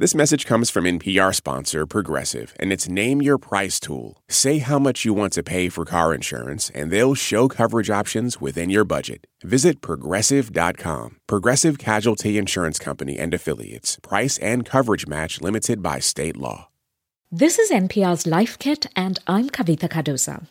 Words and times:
This 0.00 0.14
message 0.14 0.46
comes 0.46 0.70
from 0.70 0.84
NPR 0.84 1.34
sponsor 1.34 1.84
Progressive 1.84 2.54
and 2.60 2.72
its 2.72 2.88
Name 2.88 3.20
Your 3.20 3.36
Price 3.36 3.80
tool. 3.80 4.22
Say 4.28 4.58
how 4.58 4.78
much 4.78 5.04
you 5.04 5.12
want 5.12 5.32
to 5.32 5.42
pay 5.42 5.68
for 5.68 5.84
car 5.84 6.14
insurance, 6.14 6.70
and 6.72 6.92
they'll 6.92 7.16
show 7.16 7.48
coverage 7.48 7.90
options 7.90 8.40
within 8.40 8.70
your 8.70 8.84
budget. 8.84 9.26
Visit 9.42 9.80
progressive.com. 9.80 11.16
Progressive 11.26 11.78
Casualty 11.78 12.38
Insurance 12.38 12.78
Company 12.78 13.18
and 13.18 13.34
Affiliates. 13.34 13.98
Price 14.00 14.38
and 14.38 14.64
coverage 14.64 15.08
match 15.08 15.40
limited 15.40 15.82
by 15.82 15.98
state 15.98 16.36
law. 16.36 16.68
This 17.32 17.58
is 17.58 17.72
NPR's 17.72 18.24
Life 18.24 18.56
Kit, 18.56 18.86
and 18.94 19.18
I'm 19.26 19.50
Kavitha 19.50 19.88
Cardoza. 19.88 20.46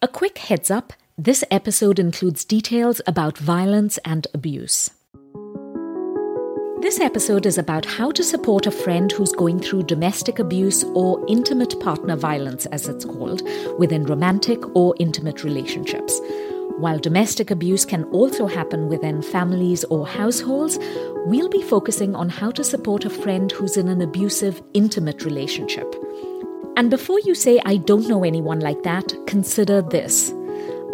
A 0.00 0.06
quick 0.06 0.38
heads 0.38 0.70
up 0.70 0.92
this 1.18 1.42
episode 1.50 1.98
includes 1.98 2.44
details 2.44 3.00
about 3.08 3.38
violence 3.38 3.98
and 4.04 4.28
abuse. 4.32 4.88
This 6.82 6.98
episode 6.98 7.46
is 7.46 7.58
about 7.58 7.84
how 7.86 8.10
to 8.10 8.24
support 8.24 8.66
a 8.66 8.72
friend 8.72 9.12
who's 9.12 9.30
going 9.30 9.60
through 9.60 9.84
domestic 9.84 10.40
abuse 10.40 10.82
or 10.96 11.24
intimate 11.28 11.78
partner 11.78 12.16
violence, 12.16 12.66
as 12.66 12.88
it's 12.88 13.04
called, 13.04 13.42
within 13.78 14.02
romantic 14.02 14.58
or 14.74 14.92
intimate 14.98 15.44
relationships. 15.44 16.20
While 16.78 16.98
domestic 16.98 17.52
abuse 17.52 17.84
can 17.84 18.02
also 18.06 18.48
happen 18.48 18.88
within 18.88 19.22
families 19.22 19.84
or 19.84 20.08
households, 20.08 20.80
we'll 21.26 21.48
be 21.48 21.62
focusing 21.62 22.16
on 22.16 22.28
how 22.28 22.50
to 22.50 22.64
support 22.64 23.04
a 23.04 23.10
friend 23.10 23.52
who's 23.52 23.76
in 23.76 23.86
an 23.86 24.02
abusive, 24.02 24.60
intimate 24.74 25.24
relationship. 25.24 25.94
And 26.76 26.90
before 26.90 27.20
you 27.20 27.36
say, 27.36 27.60
I 27.64 27.76
don't 27.76 28.08
know 28.08 28.24
anyone 28.24 28.58
like 28.58 28.82
that, 28.82 29.14
consider 29.28 29.82
this. 29.82 30.32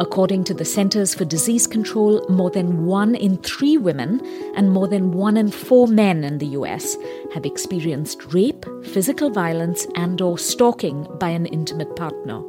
According 0.01 0.45
to 0.45 0.55
the 0.55 0.65
Centers 0.65 1.12
for 1.12 1.25
Disease 1.25 1.66
Control, 1.66 2.25
more 2.29 2.51
than 2.51 2.87
one 2.87 3.16
in 3.16 3.37
three 3.39 3.77
women 3.77 4.20
and 4.55 4.70
more 4.70 4.87
than 4.87 5.11
one 5.11 5.37
in 5.37 5.51
four 5.51 5.89
men 5.89 6.23
in 6.23 6.39
the 6.39 6.47
US 6.59 6.97
have 7.34 7.45
experienced 7.45 8.33
rape, 8.33 8.65
physical 8.84 9.29
violence, 9.29 9.89
and 9.97 10.20
or 10.23 10.39
stalking 10.39 11.05
by 11.19 11.30
an 11.30 11.47
intimate 11.47 11.97
partner. 11.97 12.41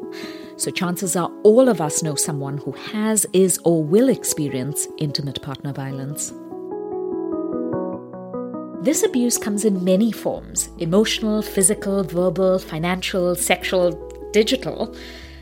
So 0.57 0.69
chances 0.69 1.15
are 1.15 1.31
all 1.41 1.69
of 1.69 1.81
us 1.81 2.03
know 2.03 2.13
someone 2.13 2.59
who 2.59 2.71
has, 2.71 3.25
is, 3.33 3.59
or 3.63 3.83
will 3.83 4.09
experience 4.09 4.87
intimate 4.99 5.41
partner 5.41 5.73
violence. 5.73 6.31
This 8.83 9.03
abuse 9.03 9.39
comes 9.39 9.65
in 9.65 9.83
many 9.83 10.11
forms 10.11 10.69
emotional, 10.77 11.41
physical, 11.41 12.03
verbal, 12.03 12.59
financial, 12.59 13.33
sexual, 13.33 13.93
digital. 14.33 14.95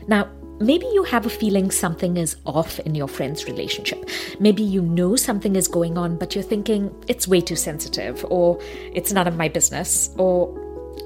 Now, 0.06 0.30
Maybe 0.60 0.86
you 0.86 1.04
have 1.04 1.24
a 1.24 1.30
feeling 1.30 1.70
something 1.70 2.16
is 2.16 2.36
off 2.44 2.80
in 2.80 2.96
your 2.96 3.06
friend's 3.06 3.44
relationship. 3.44 4.08
Maybe 4.40 4.64
you 4.64 4.82
know 4.82 5.14
something 5.14 5.54
is 5.54 5.68
going 5.68 5.96
on, 5.96 6.18
but 6.18 6.34
you're 6.34 6.42
thinking 6.42 6.92
it's 7.06 7.28
way 7.28 7.40
too 7.40 7.54
sensitive, 7.54 8.24
or 8.28 8.60
it's 8.92 9.12
none 9.12 9.28
of 9.28 9.36
my 9.36 9.48
business, 9.48 10.10
or 10.18 10.52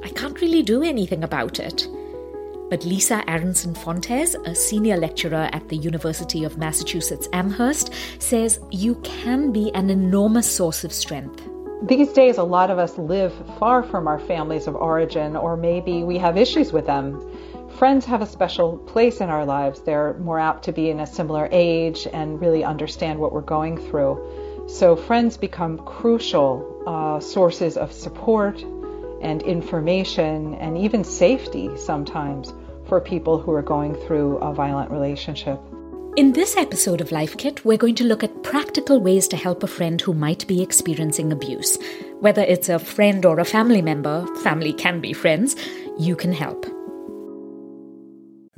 I 0.03 0.09
can't 0.09 0.41
really 0.41 0.63
do 0.63 0.83
anything 0.83 1.23
about 1.23 1.61
it. 1.61 1.87
But 2.71 2.87
Lisa 2.87 3.23
Aronson 3.29 3.75
Fontes, 3.75 4.35
a 4.47 4.55
senior 4.55 4.97
lecturer 4.97 5.51
at 5.53 5.69
the 5.69 5.77
University 5.77 6.45
of 6.45 6.57
Massachusetts 6.57 7.29
Amherst, 7.35 7.93
says 8.21 8.59
you 8.71 8.95
can 9.03 9.53
be 9.53 9.71
an 9.75 9.91
enormous 9.91 10.51
source 10.51 10.83
of 10.83 10.95
strength. 10.95 11.47
These 11.83 12.15
days, 12.15 12.39
a 12.39 12.43
lot 12.45 12.71
of 12.71 12.79
us 12.79 12.97
live 12.97 13.35
far 13.59 13.83
from 13.83 14.09
our 14.09 14.21
families 14.21 14.67
of 14.67 14.77
origin, 14.77 15.37
or 15.37 15.59
maybe 15.59 16.05
we 16.05 16.17
have 16.17 16.39
issues 16.39 16.73
with 16.73 16.87
them 16.87 17.21
friends 17.73 18.05
have 18.07 18.23
a 18.23 18.27
special 18.27 18.77
place 18.79 19.21
in 19.21 19.29
our 19.29 19.45
lives. 19.45 19.81
They're 19.81 20.15
more 20.15 20.39
apt 20.39 20.65
to 20.65 20.73
be 20.73 20.91
in 20.91 21.01
a 21.01 21.07
similar 21.07 21.49
age 21.51 22.07
and 22.13 22.41
really 22.41 22.65
understand 22.65 23.19
what 23.19 23.33
we're 23.33 23.41
going 23.41 23.79
through. 23.79 24.65
So, 24.69 24.97
friends 24.97 25.37
become 25.37 25.79
crucial 25.79 26.85
uh, 26.87 27.21
sources 27.21 27.77
of 27.77 27.93
support 27.93 28.63
and 29.21 29.43
information 29.43 30.55
and 30.55 30.79
even 30.79 31.05
safety 31.05 31.77
sometimes 31.77 32.53
for 32.87 33.01
people 33.01 33.39
who 33.41 33.53
are 33.53 33.63
going 33.63 33.95
through 33.95 34.37
a 34.39 34.53
violent 34.53 34.91
relationship. 34.91 35.61
In 36.17 36.33
this 36.33 36.57
episode 36.57 37.01
of 37.01 37.11
Life 37.11 37.39
Kit, 37.39 37.65
we're 37.65 37.79
going 37.79 37.95
to 37.95 38.05
look 38.05 38.23
at 38.23 38.43
practical 38.43 39.01
ways 39.01 39.27
to 39.29 39.37
help 39.37 39.63
a 39.63 39.67
friend 39.67 40.01
who 40.01 40.13
might 40.13 40.47
be 40.47 40.63
experiencing 40.63 41.33
abuse. 41.33 41.79
Whether 42.21 42.43
it's 42.43 42.69
a 42.69 42.79
friend 42.79 43.25
or 43.25 43.41
a 43.41 43.47
family 43.47 43.81
member, 43.81 44.27
family 44.43 44.75
can 44.75 45.01
be 45.01 45.15
friends, 45.15 45.57
you 45.99 46.15
can 46.15 46.33
help. 46.33 46.67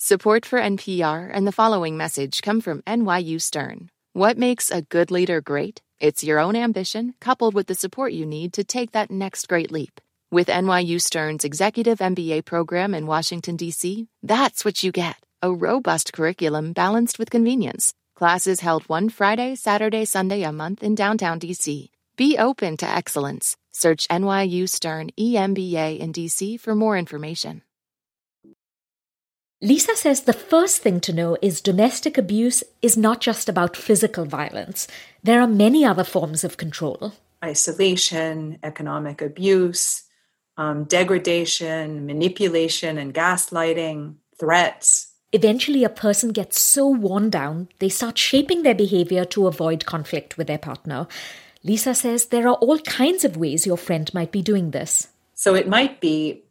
Support 0.00 0.46
for 0.46 0.60
NPR 0.60 1.28
and 1.32 1.44
the 1.44 1.50
following 1.50 1.96
message 1.96 2.40
come 2.40 2.60
from 2.60 2.82
NYU 2.82 3.42
Stern. 3.42 3.90
What 4.12 4.38
makes 4.38 4.70
a 4.70 4.82
good 4.82 5.10
leader 5.10 5.40
great? 5.40 5.82
It's 5.98 6.22
your 6.22 6.38
own 6.38 6.54
ambition, 6.54 7.14
coupled 7.20 7.52
with 7.52 7.66
the 7.66 7.74
support 7.74 8.12
you 8.12 8.24
need 8.24 8.52
to 8.52 8.62
take 8.62 8.92
that 8.92 9.10
next 9.10 9.48
great 9.48 9.72
leap. 9.72 10.00
With 10.30 10.46
NYU 10.46 11.02
Stern's 11.02 11.44
Executive 11.44 11.98
MBA 11.98 12.44
program 12.44 12.94
in 12.94 13.08
Washington, 13.08 13.56
D.C., 13.56 14.06
that's 14.22 14.64
what 14.64 14.84
you 14.84 14.92
get 14.92 15.16
a 15.42 15.52
robust 15.52 16.12
curriculum 16.12 16.72
balanced 16.72 17.18
with 17.18 17.30
convenience. 17.30 17.92
Classes 18.14 18.60
held 18.60 18.84
one 18.84 19.08
Friday, 19.08 19.56
Saturday, 19.56 20.04
Sunday 20.04 20.44
a 20.44 20.52
month 20.52 20.84
in 20.84 20.94
downtown 20.94 21.40
D.C. 21.40 21.90
Be 22.16 22.38
open 22.38 22.76
to 22.76 22.88
excellence. 22.88 23.56
Search 23.72 24.06
NYU 24.06 24.68
Stern 24.68 25.10
EMBA 25.18 25.98
in 25.98 26.12
D.C. 26.12 26.56
for 26.56 26.76
more 26.76 26.96
information. 26.96 27.62
Lisa 29.60 29.96
says 29.96 30.22
the 30.22 30.32
first 30.32 30.82
thing 30.82 31.00
to 31.00 31.12
know 31.12 31.36
is 31.42 31.60
domestic 31.60 32.16
abuse 32.16 32.62
is 32.80 32.96
not 32.96 33.20
just 33.20 33.48
about 33.48 33.76
physical 33.76 34.24
violence. 34.24 34.86
There 35.24 35.40
are 35.40 35.48
many 35.48 35.84
other 35.84 36.04
forms 36.04 36.44
of 36.44 36.56
control 36.56 37.12
isolation, 37.44 38.58
economic 38.64 39.22
abuse, 39.22 40.02
um, 40.56 40.84
degradation, 40.84 42.04
manipulation 42.06 42.98
and 42.98 43.14
gaslighting, 43.14 44.16
threats. 44.38 45.12
Eventually, 45.32 45.84
a 45.84 45.88
person 45.88 46.30
gets 46.30 46.60
so 46.60 46.88
worn 46.88 47.30
down, 47.30 47.68
they 47.78 47.88
start 47.88 48.18
shaping 48.18 48.62
their 48.62 48.74
behavior 48.74 49.24
to 49.26 49.46
avoid 49.46 49.86
conflict 49.86 50.36
with 50.36 50.46
their 50.46 50.58
partner. 50.58 51.06
Lisa 51.62 51.94
says 51.94 52.26
there 52.26 52.48
are 52.48 52.54
all 52.56 52.78
kinds 52.80 53.24
of 53.24 53.36
ways 53.36 53.66
your 53.66 53.76
friend 53.76 54.12
might 54.14 54.32
be 54.32 54.42
doing 54.42 54.70
this. 54.70 55.08
So 55.34 55.54
it 55.54 55.68
might 55.68 56.00
be 56.00 56.42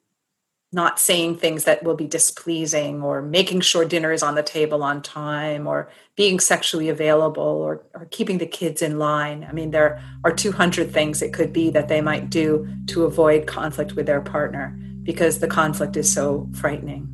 not 0.77 0.99
saying 0.99 1.35
things 1.35 1.63
that 1.63 1.83
will 1.83 1.95
be 1.95 2.07
displeasing 2.07 3.01
or 3.01 3.19
making 3.21 3.61
sure 3.61 3.83
dinner 3.83 4.11
is 4.11 4.21
on 4.21 4.35
the 4.35 4.43
table 4.43 4.83
on 4.83 5.01
time 5.01 5.65
or 5.65 5.89
being 6.15 6.39
sexually 6.39 6.87
available 6.87 7.43
or, 7.43 7.83
or 7.95 8.05
keeping 8.11 8.37
the 8.37 8.45
kids 8.45 8.83
in 8.83 8.99
line. 8.99 9.43
I 9.49 9.53
mean, 9.53 9.71
there 9.71 9.99
are 10.23 10.31
200 10.31 10.93
things 10.93 11.21
it 11.21 11.33
could 11.33 11.51
be 11.51 11.71
that 11.71 11.87
they 11.87 11.99
might 11.99 12.29
do 12.29 12.67
to 12.91 13.05
avoid 13.05 13.47
conflict 13.47 13.95
with 13.95 14.05
their 14.05 14.21
partner 14.21 14.77
because 15.01 15.39
the 15.39 15.47
conflict 15.47 15.97
is 15.97 16.13
so 16.13 16.47
frightening. 16.53 17.09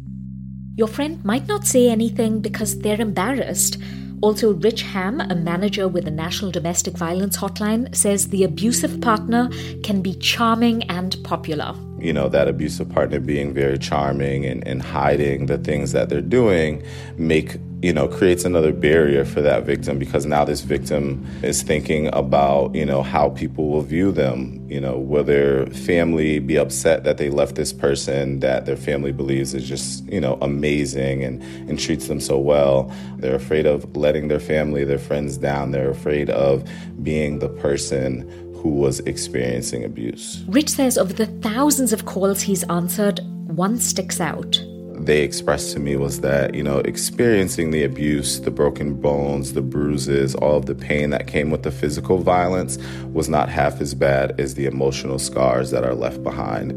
Your 0.75 0.89
friend 0.89 1.24
might 1.24 1.48
not 1.48 1.65
say 1.65 1.89
anything 1.89 2.42
because 2.42 2.80
they're 2.80 3.00
embarrassed. 3.00 3.77
Also, 4.21 4.54
Rich 4.56 4.81
Ham, 4.81 5.21
a 5.21 5.36
manager 5.36 5.88
with 5.88 6.04
the 6.04 6.12
National 6.12 6.51
Domestic 6.51 6.98
Violence 6.98 7.38
Hotline, 7.38 7.95
says 7.95 8.27
the 8.27 8.44
abusive 8.44 9.00
partner 9.00 9.50
can 9.83 10.01
be 10.01 10.15
charming 10.15 10.83
and 10.83 11.15
popular 11.24 11.74
you 12.03 12.11
know, 12.11 12.27
that 12.29 12.47
abusive 12.47 12.89
partner 12.89 13.19
being 13.19 13.53
very 13.53 13.77
charming 13.77 14.45
and, 14.45 14.67
and 14.67 14.81
hiding 14.81 15.45
the 15.45 15.57
things 15.57 15.94
that 15.94 16.09
they're 16.09 16.21
doing 16.21 16.83
make 17.17 17.57
you 17.83 17.91
know 17.91 18.07
creates 18.07 18.45
another 18.45 18.71
barrier 18.71 19.25
for 19.25 19.41
that 19.41 19.65
victim 19.65 20.00
because 20.00 20.25
now 20.25 20.45
this 20.45 20.61
victim 20.61 21.27
is 21.44 21.63
thinking 21.63 22.07
about 22.13 22.73
you 22.73 22.85
know 22.85 23.03
how 23.03 23.29
people 23.29 23.69
will 23.69 23.81
view 23.81 24.11
them. 24.11 24.65
You 24.69 24.79
know 24.79 24.97
will 24.97 25.25
their 25.25 25.65
family 25.67 26.39
be 26.39 26.55
upset 26.55 27.03
that 27.03 27.17
they 27.17 27.29
left 27.29 27.55
this 27.55 27.73
person 27.73 28.39
that 28.39 28.65
their 28.65 28.77
family 28.77 29.11
believes 29.11 29.53
is 29.53 29.67
just 29.67 30.05
you 30.05 30.21
know 30.21 30.38
amazing 30.41 31.23
and 31.23 31.44
and 31.69 31.77
treats 31.77 32.07
them 32.07 32.21
so 32.21 32.39
well? 32.39 32.89
They're 33.17 33.35
afraid 33.35 33.65
of 33.65 33.95
letting 33.97 34.29
their 34.29 34.39
family 34.39 34.85
their 34.85 34.97
friends 34.97 35.38
down. 35.38 35.71
They're 35.71 35.91
afraid 35.91 36.29
of 36.29 36.63
being 37.03 37.39
the 37.39 37.50
person 37.50 38.43
who 38.63 38.69
was 38.69 39.01
experiencing 39.01 39.83
abuse. 39.83 40.42
Rich 40.48 40.69
says 40.69 40.98
of 40.98 41.18
the 41.18 41.25
thousands 41.25 41.92
of 41.92 42.06
calls 42.06 42.42
he's 42.42 42.63
answered, 42.63 43.19
one 43.48 43.77
sticks 43.77 44.21
out. 44.21 44.63
They 44.94 45.21
expressed 45.21 45.74
to 45.74 45.81
me 45.81 45.98
was 45.98 46.21
that, 46.21 46.56
you 46.56 46.63
know, 46.63 46.80
experiencing 46.80 47.71
the 47.71 47.83
abuse, 47.83 48.39
the 48.39 48.51
broken 48.51 48.94
bones, 49.01 49.51
the 49.51 49.62
bruises, 49.62 50.33
all 50.36 50.56
of 50.56 50.65
the 50.65 50.75
pain 50.75 51.10
that 51.10 51.27
came 51.27 51.51
with 51.51 51.63
the 51.63 51.71
physical 51.71 52.19
violence 52.19 52.77
was 53.12 53.27
not 53.27 53.50
half 53.50 53.81
as 53.81 53.94
bad 53.94 54.39
as 54.39 54.56
the 54.56 54.65
emotional 54.65 55.19
scars 55.19 55.69
that 55.71 55.83
are 55.83 55.94
left 55.94 56.24
behind. 56.24 56.71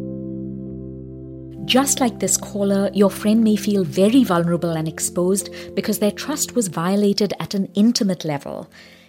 Just 1.68 2.00
like 2.00 2.18
this 2.18 2.36
caller, 2.36 2.90
your 2.94 3.10
friend 3.10 3.44
may 3.44 3.54
feel 3.54 3.84
very 3.84 4.24
vulnerable 4.24 4.70
and 4.70 4.88
exposed 4.88 5.50
because 5.76 6.00
their 6.00 6.10
trust 6.10 6.56
was 6.56 6.66
violated 6.66 7.32
at 7.38 7.54
an 7.54 7.68
intimate 7.74 8.24
level. 8.24 8.68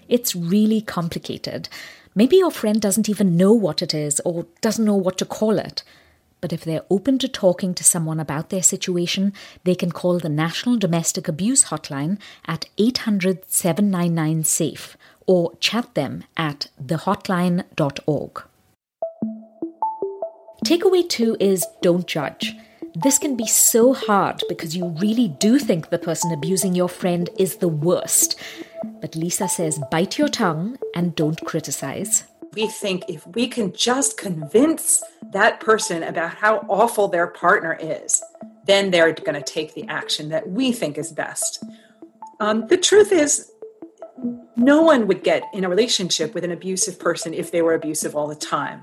It's 0.10 0.36
really 0.36 0.82
complicated. 0.82 1.70
Maybe 2.18 2.38
your 2.38 2.50
friend 2.50 2.82
doesn't 2.82 3.10
even 3.10 3.38
know 3.38 3.54
what 3.54 3.84
it 3.84 3.94
is 3.94 4.20
or 4.26 4.48
doesn't 4.62 4.84
know 4.84 4.96
what 4.96 5.20
to 5.20 5.26
call 5.26 5.60
it. 5.60 5.84
But 6.42 6.52
if 6.52 6.64
they're 6.64 6.82
open 6.90 7.20
to 7.20 7.28
talking 7.28 7.76
to 7.76 7.84
someone 7.84 8.20
about 8.20 8.50
their 8.50 8.64
situation, 8.64 9.34
they 9.66 9.76
can 9.76 9.92
call 9.92 10.18
the 10.18 10.28
National 10.28 10.78
Domestic 10.78 11.28
Abuse 11.28 11.66
Hotline 11.66 12.18
at 12.48 12.66
800 12.80 13.46
799 13.48 14.44
SAFE 14.46 14.98
or 15.28 15.56
chat 15.60 15.94
them 15.94 16.24
at 16.36 16.70
thehotline.org. 16.84 18.44
Takeaway 20.66 21.08
two 21.08 21.38
is 21.40 21.68
don't 21.84 22.08
judge. 22.08 22.56
This 22.96 23.20
can 23.20 23.38
be 23.38 23.46
so 23.46 23.94
hard 23.94 24.42
because 24.50 24.76
you 24.76 24.88
really 25.00 25.28
do 25.28 25.60
think 25.60 25.92
the 25.92 26.00
person 26.00 26.32
abusing 26.32 26.74
your 26.74 26.90
friend 26.90 27.30
is 27.38 27.58
the 27.58 27.68
worst. 27.68 28.40
But 29.02 29.16
Lisa 29.16 29.48
says 29.48 29.80
bite 29.92 30.18
your 30.18 30.28
tongue 30.28 30.78
and 30.96 31.16
don't 31.16 31.40
criticize. 31.46 32.24
We 32.54 32.68
think 32.68 33.04
if 33.08 33.26
we 33.28 33.48
can 33.48 33.74
just 33.74 34.18
convince 34.18 35.04
that 35.32 35.60
person 35.60 36.04
about 36.04 36.34
how 36.36 36.66
awful 36.70 37.08
their 37.08 37.28
partner 37.28 37.78
is, 37.80 38.24
then 38.66 38.92
they're 38.92 39.14
going 39.14 39.36
to 39.36 39.42
take 39.42 39.74
the 39.74 39.88
action 39.88 40.30
that 40.30 40.50
we 40.50 40.72
think 40.72 40.98
is 40.98 41.12
best. 41.12 41.64
Um, 42.40 42.68
the 42.68 42.78
truth 42.78 43.12
is, 43.12 43.52
no 44.56 44.82
one 44.82 45.08
would 45.08 45.24
get 45.24 45.44
in 45.54 45.64
a 45.64 45.70
relationship 45.70 46.34
with 46.34 46.44
an 46.44 46.52
abusive 46.52 47.00
person 47.00 47.34
if 47.34 47.52
they 47.52 47.62
were 47.62 47.74
abusive 47.74 48.16
all 48.16 48.28
the 48.28 48.36
time. 48.36 48.82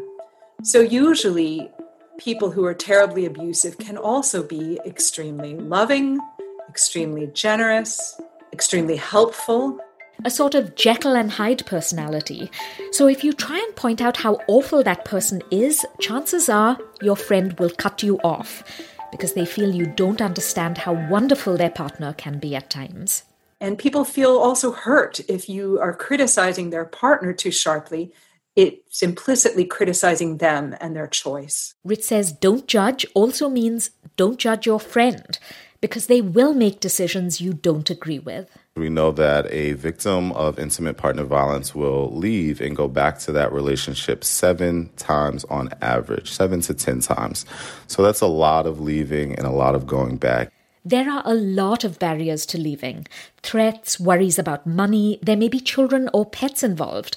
So, 0.62 0.80
usually, 0.80 1.70
people 2.18 2.50
who 2.50 2.64
are 2.64 2.74
terribly 2.74 3.26
abusive 3.26 3.78
can 3.78 3.96
also 3.96 4.42
be 4.42 4.78
extremely 4.86 5.56
loving, 5.56 6.20
extremely 6.68 7.26
generous, 7.28 8.20
extremely 8.52 8.96
helpful. 8.96 9.78
A 10.24 10.30
sort 10.30 10.54
of 10.54 10.74
Jekyll 10.74 11.16
and 11.16 11.30
Hyde 11.30 11.66
personality. 11.66 12.50
So 12.92 13.08
if 13.08 13.24
you 13.24 13.32
try 13.32 13.58
and 13.58 13.74
point 13.76 14.00
out 14.00 14.18
how 14.18 14.38
awful 14.46 14.82
that 14.82 15.04
person 15.04 15.42
is, 15.50 15.84
chances 16.00 16.48
are 16.48 16.78
your 17.02 17.16
friend 17.16 17.58
will 17.58 17.70
cut 17.70 18.02
you 18.02 18.18
off 18.18 18.62
because 19.10 19.32
they 19.32 19.44
feel 19.44 19.74
you 19.74 19.86
don't 19.86 20.22
understand 20.22 20.78
how 20.78 20.92
wonderful 21.08 21.56
their 21.56 21.70
partner 21.70 22.12
can 22.12 22.38
be 22.38 22.54
at 22.54 22.70
times. 22.70 23.24
And 23.60 23.78
people 23.78 24.04
feel 24.04 24.36
also 24.36 24.72
hurt 24.72 25.20
if 25.28 25.48
you 25.48 25.80
are 25.80 25.94
criticizing 25.94 26.70
their 26.70 26.84
partner 26.84 27.32
too 27.32 27.50
sharply 27.50 28.12
it's 28.56 29.02
implicitly 29.02 29.64
criticizing 29.64 30.38
them 30.38 30.76
and 30.80 30.94
their 30.94 31.06
choice. 31.06 31.74
Rich 31.84 32.04
says 32.04 32.32
don't 32.32 32.66
judge 32.68 33.04
also 33.14 33.48
means 33.48 33.90
don't 34.16 34.38
judge 34.38 34.66
your 34.66 34.80
friend 34.80 35.38
because 35.80 36.06
they 36.06 36.20
will 36.20 36.54
make 36.54 36.80
decisions 36.80 37.40
you 37.40 37.52
don't 37.52 37.90
agree 37.90 38.18
with. 38.18 38.48
We 38.76 38.88
know 38.88 39.12
that 39.12 39.46
a 39.52 39.74
victim 39.74 40.32
of 40.32 40.58
intimate 40.58 40.96
partner 40.96 41.22
violence 41.22 41.76
will 41.76 42.12
leave 42.12 42.60
and 42.60 42.74
go 42.74 42.88
back 42.88 43.20
to 43.20 43.30
that 43.30 43.52
relationship 43.52 44.24
seven 44.24 44.90
times 44.96 45.44
on 45.44 45.70
average, 45.80 46.32
seven 46.32 46.60
to 46.62 46.74
10 46.74 46.98
times. 46.98 47.46
So 47.86 48.02
that's 48.02 48.20
a 48.20 48.26
lot 48.26 48.66
of 48.66 48.80
leaving 48.80 49.36
and 49.36 49.46
a 49.46 49.52
lot 49.52 49.76
of 49.76 49.86
going 49.86 50.16
back. 50.16 50.52
There 50.84 51.08
are 51.08 51.22
a 51.24 51.34
lot 51.34 51.84
of 51.84 52.00
barriers 52.00 52.44
to 52.46 52.58
leaving 52.58 53.06
threats, 53.44 54.00
worries 54.00 54.40
about 54.40 54.66
money, 54.66 55.20
there 55.22 55.36
may 55.36 55.48
be 55.48 55.60
children 55.60 56.10
or 56.12 56.26
pets 56.26 56.64
involved. 56.64 57.16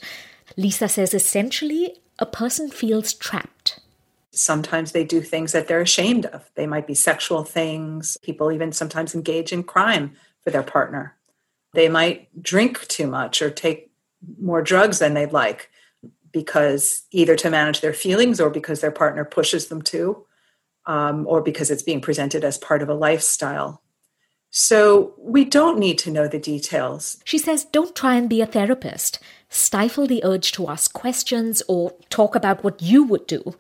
Lisa 0.58 0.88
says 0.88 1.16
essentially, 1.16 1.96
a 2.20 2.28
person 2.28 2.70
feels 2.70 3.16
trapped. 3.16 3.80
Sometimes 4.30 4.92
they 4.92 5.04
do 5.04 5.22
things 5.22 5.54
that 5.54 5.68
they're 5.68 5.82
ashamed 5.82 6.28
of. 6.28 6.52
They 6.54 6.68
might 6.68 6.86
be 6.86 6.94
sexual 6.94 7.44
things. 7.44 8.16
People 8.22 8.52
even 8.52 8.72
sometimes 8.74 9.16
engage 9.16 9.52
in 9.52 9.64
crime 9.64 10.16
for 10.44 10.52
their 10.52 10.62
partner. 10.62 11.17
They 11.78 11.90
might 11.90 12.42
drink 12.42 12.88
too 12.88 13.06
much 13.06 13.40
or 13.40 13.52
take 13.52 13.92
more 14.42 14.64
drugs 14.64 14.98
than 14.98 15.14
they'd 15.14 15.32
like 15.32 15.70
because 16.32 17.04
either 17.12 17.36
to 17.36 17.52
manage 17.52 17.82
their 17.82 17.94
feelings 17.94 18.42
or 18.42 18.50
because 18.50 18.82
their 18.82 18.90
partner 18.90 19.24
pushes 19.24 19.68
them 19.68 19.84
to, 19.84 20.26
um, 20.88 21.28
or 21.28 21.40
because 21.40 21.70
it's 21.70 21.84
being 21.84 22.02
presented 22.02 22.44
as 22.44 22.58
part 22.58 22.82
of 22.82 22.90
a 22.90 22.96
lifestyle. 22.96 23.84
So 24.50 25.14
we 25.20 25.46
don't 25.46 25.78
need 25.78 26.00
to 26.00 26.10
know 26.10 26.28
the 26.28 26.40
details. 26.40 27.20
She 27.26 27.38
says, 27.38 27.66
don't 27.66 27.96
try 27.96 28.16
and 28.16 28.28
be 28.28 28.42
a 28.42 28.48
therapist. 28.48 29.20
Stifle 29.48 30.08
the 30.08 30.26
urge 30.26 30.54
to 30.54 30.70
ask 30.70 30.94
questions 30.94 31.62
or 31.68 31.94
talk 32.10 32.34
about 32.34 32.64
what 32.64 32.82
you 32.82 33.04
would 33.04 33.28
do. 33.28 33.54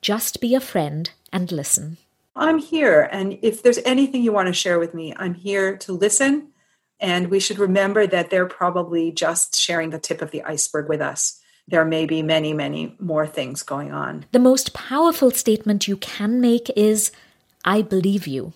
Just 0.00 0.40
be 0.40 0.56
a 0.56 0.60
friend 0.60 1.12
and 1.32 1.52
listen. 1.52 1.98
I'm 2.34 2.58
here. 2.58 3.08
And 3.12 3.38
if 3.40 3.62
there's 3.62 3.78
anything 3.84 4.24
you 4.24 4.32
want 4.32 4.48
to 4.48 4.52
share 4.52 4.80
with 4.80 4.94
me, 4.94 5.14
I'm 5.16 5.34
here 5.34 5.76
to 5.76 5.92
listen. 5.92 6.51
And 7.02 7.28
we 7.28 7.40
should 7.40 7.58
remember 7.58 8.06
that 8.06 8.30
they're 8.30 8.46
probably 8.46 9.10
just 9.10 9.58
sharing 9.58 9.90
the 9.90 9.98
tip 9.98 10.22
of 10.22 10.30
the 10.30 10.42
iceberg 10.44 10.88
with 10.88 11.00
us. 11.00 11.40
There 11.66 11.84
may 11.84 12.06
be 12.06 12.22
many, 12.22 12.54
many 12.54 12.94
more 13.00 13.26
things 13.26 13.64
going 13.64 13.90
on. 13.90 14.24
The 14.30 14.38
most 14.38 14.72
powerful 14.72 15.32
statement 15.32 15.88
you 15.88 15.96
can 15.96 16.40
make 16.40 16.70
is 16.76 17.10
I 17.64 17.82
believe 17.82 18.28
you. 18.28 18.52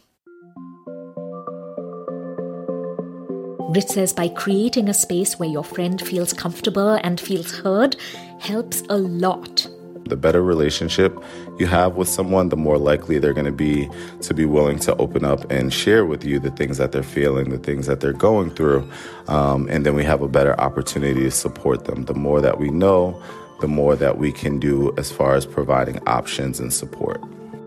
Rich 3.68 3.88
says 3.88 4.12
by 4.12 4.28
creating 4.28 4.88
a 4.88 4.94
space 4.94 5.38
where 5.38 5.48
your 5.48 5.64
friend 5.64 6.00
feels 6.00 6.32
comfortable 6.32 6.98
and 7.02 7.20
feels 7.20 7.52
heard 7.58 7.96
helps 8.38 8.82
a 8.88 8.96
lot. 8.96 9.68
The 10.06 10.16
better 10.16 10.42
relationship 10.42 11.18
you 11.58 11.66
have 11.66 11.96
with 11.96 12.08
someone, 12.08 12.48
the 12.48 12.56
more 12.56 12.78
likely 12.78 13.18
they're 13.18 13.34
going 13.34 13.46
to 13.46 13.52
be 13.52 13.88
to 14.20 14.34
be 14.34 14.44
willing 14.44 14.78
to 14.80 14.96
open 14.96 15.24
up 15.24 15.50
and 15.50 15.72
share 15.72 16.04
with 16.04 16.24
you 16.24 16.38
the 16.38 16.50
things 16.50 16.78
that 16.78 16.92
they're 16.92 17.02
feeling, 17.02 17.50
the 17.50 17.58
things 17.58 17.86
that 17.86 18.00
they're 18.00 18.12
going 18.12 18.50
through. 18.50 18.88
Um, 19.28 19.68
and 19.68 19.84
then 19.84 19.94
we 19.94 20.04
have 20.04 20.22
a 20.22 20.28
better 20.28 20.58
opportunity 20.60 21.22
to 21.22 21.30
support 21.30 21.84
them. 21.84 22.04
The 22.04 22.14
more 22.14 22.40
that 22.40 22.58
we 22.58 22.70
know, 22.70 23.20
the 23.60 23.68
more 23.68 23.96
that 23.96 24.18
we 24.18 24.32
can 24.32 24.58
do 24.58 24.94
as 24.96 25.10
far 25.10 25.34
as 25.34 25.46
providing 25.46 25.98
options 26.06 26.60
and 26.60 26.72
support. 26.72 27.20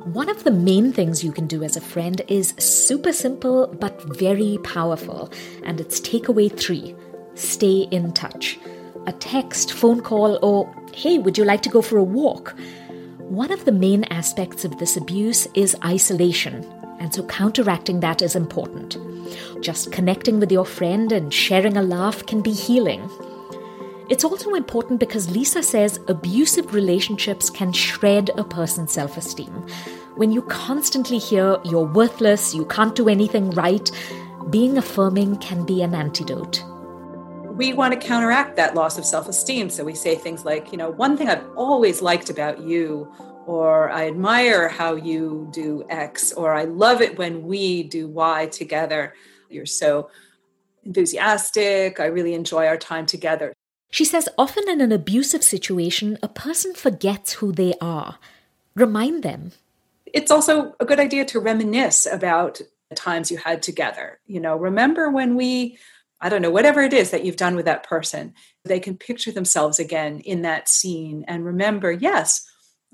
One 0.06 0.30
of 0.30 0.44
the 0.44 0.52
main 0.52 0.92
things 0.92 1.24
you 1.24 1.32
can 1.32 1.46
do 1.46 1.64
as 1.64 1.76
a 1.76 1.82
friend 1.82 2.22
is 2.28 2.56
super 2.58 3.14
simple 3.14 3.68
but 3.80 4.02
very 4.18 4.58
powerful, 4.64 5.32
and 5.64 5.80
it's 5.80 6.00
takeaway 6.00 6.56
three 6.56 6.96
stay 7.36 7.88
in 7.92 8.12
touch. 8.14 8.60
A 9.08 9.14
text, 9.14 9.72
phone 9.72 10.02
call, 10.02 10.38
or 10.44 10.72
hey, 10.96 11.18
would 11.18 11.38
you 11.38 11.46
like 11.46 11.62
to 11.64 11.70
go 11.70 11.82
for 11.82 11.98
a 11.98 12.04
walk? 12.04 12.56
One 13.20 13.52
of 13.52 13.66
the 13.66 13.72
main 13.72 14.06
aspects 14.06 14.66
of 14.66 14.78
this 14.80 14.98
abuse 14.98 15.48
is 15.54 15.76
isolation, 15.86 16.66
and 17.00 17.14
so 17.14 17.24
counteracting 17.26 18.00
that 18.00 18.22
is 18.22 18.36
important. 18.36 18.98
Just 19.62 19.92
connecting 19.92 20.40
with 20.40 20.52
your 20.52 20.66
friend 20.66 21.12
and 21.12 21.34
sharing 21.34 21.78
a 21.78 21.84
laugh 21.84 22.26
can 22.26 22.42
be 22.42 22.52
healing. 22.52 23.10
It's 24.10 24.24
also 24.24 24.56
important 24.56 25.00
because 25.00 25.30
Lisa 25.30 25.62
says 25.62 26.00
abusive 26.08 26.74
relationships 26.74 27.50
can 27.50 27.72
shred 27.72 28.32
a 28.38 28.44
person's 28.44 28.92
self 28.92 29.18
esteem. 29.18 29.68
When 30.16 30.32
you 30.32 30.42
constantly 30.42 31.20
hear 31.20 31.58
you're 31.64 31.86
worthless, 31.86 32.56
you 32.56 32.66
can't 32.66 32.96
do 32.96 33.08
anything 33.08 33.52
right, 33.52 33.92
being 34.50 34.80
affirming 34.80 35.38
can 35.38 35.64
be 35.66 35.84
an 35.84 35.94
antidote. 35.94 36.64
We 37.60 37.74
want 37.74 37.94
to 37.94 38.00
counteract 38.00 38.56
that 38.56 38.74
loss 38.74 38.98
of 38.98 39.04
self 39.04 39.28
esteem. 39.28 39.70
So 39.70 39.84
we 39.84 39.94
say 39.94 40.16
things 40.16 40.46
like, 40.46 40.72
you 40.72 40.78
know, 40.78 40.92
one 40.92 41.18
thing 41.18 41.28
I've 41.28 41.46
always 41.58 42.02
liked 42.02 42.30
about 42.30 42.62
you, 42.62 43.14
or 43.46 43.90
I 43.90 44.08
admire 44.08 44.70
how 44.70 44.96
you 44.96 45.50
do 45.52 45.84
X, 45.90 46.32
or 46.32 46.54
I 46.54 46.64
love 46.64 47.02
it 47.02 47.18
when 47.18 47.44
we 47.44 47.84
do 47.84 48.08
Y 48.08 48.46
together. 48.46 49.14
You're 49.50 49.66
so 49.66 50.10
enthusiastic. 50.86 52.00
I 52.00 52.06
really 52.06 52.34
enjoy 52.34 52.66
our 52.66 52.78
time 52.78 53.06
together. 53.06 53.52
She 53.92 54.06
says 54.06 54.30
often 54.38 54.70
in 54.70 54.80
an 54.80 54.94
abusive 54.94 55.44
situation, 55.44 56.18
a 56.24 56.30
person 56.30 56.74
forgets 56.74 57.34
who 57.34 57.52
they 57.52 57.74
are. 57.82 58.20
Remind 58.74 59.22
them. 59.22 59.52
it's 60.14 60.32
also 60.32 60.76
a 60.80 60.86
good 60.86 61.00
idea 61.02 61.26
to 61.26 61.42
reminisce 61.42 62.06
about 62.06 62.62
the 62.90 62.96
times 62.96 63.30
you 63.30 63.38
had 63.38 63.62
together. 63.62 64.20
You 64.28 64.40
know, 64.40 64.56
remember 64.56 65.12
when 65.12 65.36
we, 65.36 65.78
I 66.22 66.30
don't 66.30 66.42
know, 66.42 66.52
whatever 66.52 66.82
it 66.82 66.94
is 66.94 67.12
that 67.12 67.24
you've 67.24 67.36
done 67.38 67.56
with 67.56 67.66
that 67.66 67.84
person, 67.84 68.34
they 68.66 68.80
can 68.80 68.98
picture 68.98 69.32
themselves 69.32 69.80
again 69.80 70.20
in 70.20 70.42
that 70.42 70.68
scene 70.68 71.24
and 71.28 71.46
remember, 71.46 71.92
yes, 71.92 72.46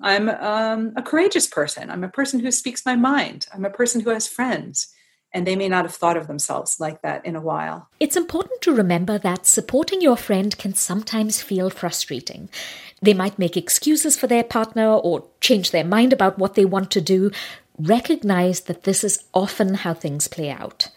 I'm 0.02 0.30
um, 0.30 0.94
a 0.96 1.02
courageous 1.02 1.48
person. 1.48 1.90
I'm 1.90 2.04
a 2.04 2.10
person 2.10 2.40
who 2.40 2.52
speaks 2.52 2.86
my 2.86 2.96
mind. 2.96 3.48
I'm 3.54 3.66
a 3.66 3.70
person 3.70 4.02
who 4.02 4.10
has 4.10 4.28
friends. 4.28 4.90
And 5.34 5.46
they 5.46 5.56
may 5.56 5.68
not 5.68 5.84
have 5.84 5.96
thought 5.96 6.16
of 6.16 6.28
themselves 6.28 6.80
like 6.80 7.02
that 7.02 7.26
in 7.26 7.36
a 7.36 7.42
while. 7.42 7.90
It's 8.00 8.16
important 8.16 8.62
to 8.62 8.74
remember 8.74 9.18
that 9.18 9.46
supporting 9.46 10.02
your 10.02 10.16
friend 10.16 10.58
can 10.58 10.74
sometimes 10.74 11.42
feel 11.42 11.70
frustrating. 11.70 12.50
They 13.02 13.14
might 13.14 13.38
make 13.38 13.58
excuses 13.58 14.16
for 14.16 14.28
their 14.28 14.46
partner 14.46 14.88
or 14.88 15.28
change 15.42 15.72
their 15.72 15.84
mind 15.84 16.14
about 16.14 16.40
what 16.40 16.56
they 16.56 16.64
want 16.64 16.90
to 16.92 17.02
do. 17.02 17.32
Recognize 17.78 18.62
that 18.62 18.84
this 18.84 19.04
is 19.04 19.26
often 19.34 19.74
how 19.74 19.94
things 19.94 20.30
play 20.30 20.50
out. 20.50 20.90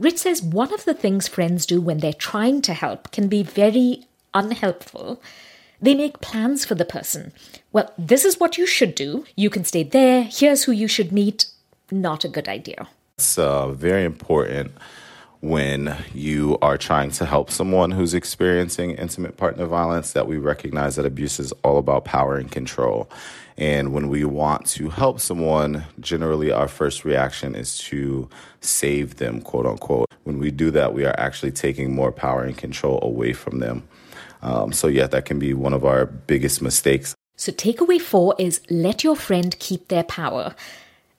Rich 0.00 0.16
says 0.16 0.42
one 0.42 0.72
of 0.72 0.86
the 0.86 0.94
things 0.94 1.28
friends 1.28 1.66
do 1.66 1.78
when 1.78 1.98
they're 1.98 2.14
trying 2.14 2.62
to 2.62 2.72
help 2.72 3.12
can 3.12 3.28
be 3.28 3.42
very 3.42 4.06
unhelpful. 4.32 5.20
They 5.82 5.94
make 5.94 6.22
plans 6.22 6.64
for 6.64 6.74
the 6.74 6.86
person. 6.86 7.32
Well, 7.70 7.92
this 7.98 8.24
is 8.24 8.40
what 8.40 8.56
you 8.56 8.66
should 8.66 8.94
do. 8.94 9.26
You 9.36 9.50
can 9.50 9.62
stay 9.62 9.82
there. 9.82 10.22
Here's 10.22 10.64
who 10.64 10.72
you 10.72 10.88
should 10.88 11.12
meet. 11.12 11.44
Not 11.90 12.24
a 12.24 12.28
good 12.28 12.48
idea. 12.48 12.88
It's 13.18 13.36
uh, 13.36 13.68
very 13.68 14.04
important 14.04 14.72
when 15.40 15.96
you 16.12 16.58
are 16.60 16.76
trying 16.76 17.10
to 17.10 17.24
help 17.24 17.50
someone 17.50 17.90
who's 17.90 18.12
experiencing 18.12 18.92
intimate 18.92 19.36
partner 19.38 19.64
violence 19.64 20.12
that 20.12 20.26
we 20.26 20.36
recognize 20.36 20.96
that 20.96 21.06
abuse 21.06 21.40
is 21.40 21.52
all 21.64 21.78
about 21.78 22.04
power 22.04 22.36
and 22.36 22.52
control. 22.52 23.10
And 23.56 23.92
when 23.92 24.08
we 24.08 24.24
want 24.24 24.66
to 24.68 24.90
help 24.90 25.18
someone, 25.18 25.84
generally 25.98 26.50
our 26.50 26.68
first 26.68 27.04
reaction 27.04 27.54
is 27.54 27.78
to 27.78 28.28
save 28.60 29.16
them, 29.16 29.40
quote 29.40 29.66
unquote. 29.66 30.06
When 30.24 30.38
we 30.38 30.50
do 30.50 30.70
that, 30.72 30.92
we 30.92 31.04
are 31.04 31.18
actually 31.18 31.52
taking 31.52 31.94
more 31.94 32.12
power 32.12 32.44
and 32.44 32.56
control 32.56 32.98
away 33.02 33.32
from 33.32 33.58
them. 33.58 33.88
Um, 34.42 34.72
so, 34.72 34.88
yeah, 34.88 35.06
that 35.06 35.26
can 35.26 35.38
be 35.38 35.52
one 35.52 35.74
of 35.74 35.84
our 35.84 36.06
biggest 36.06 36.62
mistakes. 36.62 37.14
So, 37.36 37.52
takeaway 37.52 38.00
four 38.00 38.34
is 38.38 38.60
let 38.70 39.04
your 39.04 39.16
friend 39.16 39.58
keep 39.58 39.88
their 39.88 40.04
power. 40.04 40.54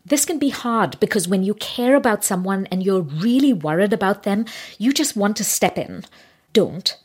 This 0.06 0.26
can 0.26 0.40
be 0.40 0.50
hard 0.50 1.00
because 1.00 1.28
when 1.28 1.44
you 1.44 1.54
care 1.56 1.96
about 1.96 2.24
someone 2.24 2.68
and 2.72 2.84
you're 2.84 3.02
really 3.02 3.54
worried 3.54 3.94
about 3.94 4.24
them, 4.24 4.46
you 4.78 4.94
just 4.94 5.16
want 5.16 5.38
to 5.38 5.44
step 5.44 5.78
in. 5.78 6.06
Don't. 6.54 6.98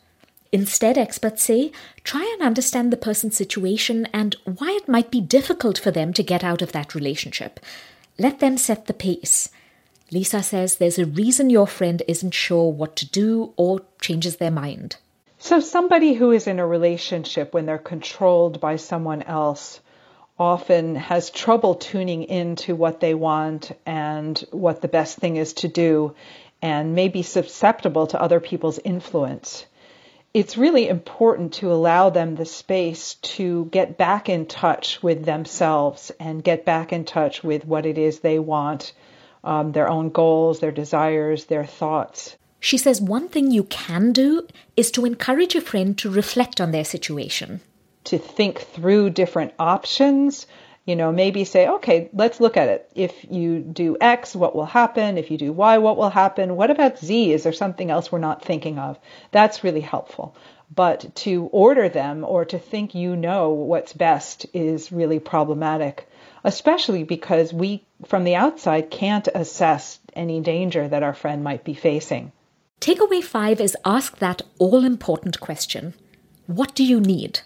Instead, 0.52 0.96
experts 0.96 1.42
say, 1.42 1.72
try 2.04 2.22
and 2.34 2.42
understand 2.46 2.90
the 2.92 2.96
person's 2.96 3.36
situation 3.36 4.06
and 4.12 4.36
why 4.44 4.70
it 4.80 4.88
might 4.88 5.10
be 5.10 5.20
difficult 5.20 5.78
for 5.78 5.90
them 5.90 6.12
to 6.14 6.22
get 6.22 6.42
out 6.42 6.62
of 6.62 6.72
that 6.72 6.94
relationship. 6.94 7.60
Let 8.18 8.40
them 8.40 8.56
set 8.56 8.86
the 8.86 8.94
pace. 8.94 9.50
Lisa 10.10 10.42
says 10.42 10.76
there's 10.76 10.98
a 10.98 11.04
reason 11.04 11.50
your 11.50 11.66
friend 11.66 12.02
isn't 12.06 12.32
sure 12.32 12.72
what 12.72 12.96
to 12.96 13.06
do 13.06 13.52
or 13.56 13.80
changes 14.00 14.36
their 14.36 14.50
mind. 14.50 14.96
So, 15.38 15.60
somebody 15.60 16.14
who 16.14 16.30
is 16.30 16.46
in 16.46 16.58
a 16.58 16.66
relationship 16.66 17.52
when 17.52 17.66
they're 17.66 17.78
controlled 17.78 18.60
by 18.60 18.76
someone 18.76 19.22
else 19.22 19.80
often 20.38 20.96
has 20.96 21.30
trouble 21.30 21.74
tuning 21.74 22.24
into 22.24 22.74
what 22.74 23.00
they 23.00 23.14
want 23.14 23.72
and 23.86 24.38
what 24.50 24.82
the 24.82 24.88
best 24.88 25.18
thing 25.18 25.36
is 25.36 25.54
to 25.54 25.68
do, 25.68 26.14
and 26.60 26.94
may 26.94 27.08
be 27.08 27.22
susceptible 27.22 28.06
to 28.06 28.20
other 28.20 28.40
people's 28.40 28.78
influence. 28.78 29.66
It's 30.34 30.58
really 30.58 30.88
important 30.88 31.54
to 31.54 31.72
allow 31.72 32.10
them 32.10 32.34
the 32.34 32.44
space 32.44 33.14
to 33.36 33.64
get 33.66 33.96
back 33.96 34.28
in 34.28 34.44
touch 34.44 35.02
with 35.02 35.24
themselves 35.24 36.12
and 36.20 36.44
get 36.44 36.66
back 36.66 36.92
in 36.92 37.06
touch 37.06 37.42
with 37.42 37.64
what 37.64 37.86
it 37.86 37.96
is 37.96 38.20
they 38.20 38.38
want, 38.38 38.92
um, 39.42 39.72
their 39.72 39.88
own 39.88 40.10
goals, 40.10 40.60
their 40.60 40.72
desires, 40.72 41.46
their 41.46 41.64
thoughts. 41.64 42.36
She 42.60 42.76
says 42.76 43.00
one 43.00 43.28
thing 43.28 43.50
you 43.50 43.64
can 43.64 44.12
do 44.12 44.46
is 44.76 44.90
to 44.90 45.06
encourage 45.06 45.54
a 45.54 45.60
friend 45.62 45.96
to 45.98 46.10
reflect 46.10 46.60
on 46.60 46.72
their 46.72 46.84
situation 46.84 47.62
to 48.06 48.18
think 48.18 48.60
through 48.60 49.10
different 49.10 49.52
options. 49.58 50.46
You 50.84 50.94
know, 50.94 51.10
maybe 51.10 51.44
say, 51.44 51.68
okay, 51.68 52.08
let's 52.12 52.40
look 52.40 52.56
at 52.56 52.68
it. 52.68 52.90
If 52.94 53.12
you 53.28 53.58
do 53.58 53.96
X, 54.00 54.36
what 54.36 54.54
will 54.54 54.66
happen? 54.66 55.18
If 55.18 55.30
you 55.30 55.38
do 55.38 55.52
Y, 55.52 55.78
what 55.78 55.96
will 55.96 56.10
happen? 56.10 56.54
What 56.54 56.70
about 56.70 56.98
Z? 56.98 57.32
Is 57.32 57.42
there 57.42 57.52
something 57.52 57.90
else 57.90 58.12
we're 58.12 58.18
not 58.18 58.44
thinking 58.44 58.78
of? 58.78 58.98
That's 59.32 59.64
really 59.64 59.80
helpful. 59.80 60.36
But 60.74 61.14
to 61.16 61.48
order 61.52 61.88
them 61.88 62.24
or 62.24 62.44
to 62.44 62.58
think 62.58 62.94
you 62.94 63.16
know 63.16 63.50
what's 63.50 63.92
best 63.92 64.46
is 64.52 64.92
really 64.92 65.18
problematic, 65.18 66.08
especially 66.44 67.04
because 67.04 67.52
we, 67.52 67.84
from 68.06 68.24
the 68.24 68.36
outside, 68.36 68.90
can't 68.90 69.28
assess 69.34 69.98
any 70.14 70.40
danger 70.40 70.86
that 70.88 71.02
our 71.02 71.14
friend 71.14 71.44
might 71.44 71.64
be 71.64 71.74
facing. 71.74 72.32
Takeaway 72.80 73.22
five 73.22 73.60
is 73.60 73.76
ask 73.84 74.18
that 74.18 74.42
all 74.58 74.84
important 74.84 75.40
question 75.40 75.94
What 76.46 76.74
do 76.74 76.84
you 76.84 77.00
need? 77.00 77.40